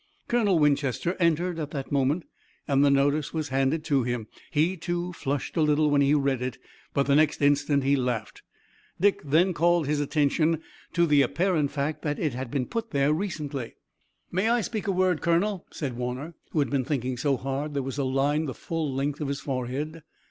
Colonel 0.27 0.57
Winchester 0.57 1.15
entered 1.19 1.59
at 1.59 1.69
that 1.69 1.91
moment 1.91 2.25
and 2.67 2.83
the 2.83 2.89
notice 2.89 3.35
was 3.35 3.49
handed 3.49 3.83
to 3.83 4.01
him. 4.01 4.25
He, 4.49 4.75
too, 4.75 5.13
flushed 5.13 5.55
a 5.55 5.61
little 5.61 5.91
when 5.91 6.01
he 6.01 6.15
read 6.15 6.41
it, 6.41 6.57
but 6.91 7.05
the 7.05 7.13
next 7.15 7.39
instant 7.39 7.83
he 7.83 7.95
laughed. 7.95 8.41
Dick 8.99 9.21
then 9.23 9.53
called 9.53 9.85
his 9.85 9.99
attention 9.99 10.59
to 10.93 11.05
the 11.05 11.21
apparent 11.21 11.69
fact 11.69 12.01
that 12.01 12.17
it 12.17 12.33
had 12.33 12.49
been 12.49 12.65
put 12.65 12.89
there 12.89 13.13
recently. 13.13 13.75
"May 14.31 14.49
I 14.49 14.61
speak 14.61 14.87
a 14.87 14.91
word, 14.91 15.21
Colonel," 15.21 15.67
said 15.69 15.95
Warner, 15.95 16.33
who 16.49 16.57
had 16.57 16.71
been 16.71 16.83
thinking 16.83 17.15
so 17.15 17.37
hard 17.37 17.73
that 17.73 17.73
there 17.75 17.83
was 17.83 17.99
a 17.99 18.03
line 18.03 18.45
the 18.45 18.55
full 18.55 18.91
length 18.91 19.21
of 19.21 19.27
his 19.27 19.41
forehead. 19.41 20.01